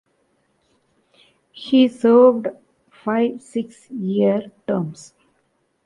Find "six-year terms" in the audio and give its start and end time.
3.39-5.13